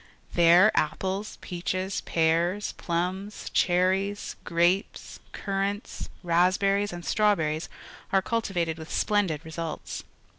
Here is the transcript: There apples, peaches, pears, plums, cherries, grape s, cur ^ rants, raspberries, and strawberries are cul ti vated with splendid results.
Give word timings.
There 0.33 0.75
apples, 0.75 1.37
peaches, 1.41 2.01
pears, 2.05 2.71
plums, 2.71 3.51
cherries, 3.53 4.35
grape 4.43 4.95
s, 4.95 5.19
cur 5.31 5.51
^ 5.53 5.57
rants, 5.59 6.09
raspberries, 6.23 6.91
and 6.91 7.05
strawberries 7.05 7.69
are 8.11 8.23
cul 8.23 8.41
ti 8.41 8.51
vated 8.55 8.79
with 8.79 8.91
splendid 8.91 9.41
results. 9.45 10.03